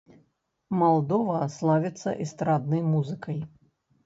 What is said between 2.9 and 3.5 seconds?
музыкай.